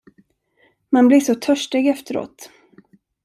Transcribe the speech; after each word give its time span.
Man 0.89 1.07
blir 1.07 1.19
så 1.19 1.35
törstig 1.35 1.87
efteråt. 1.87 2.49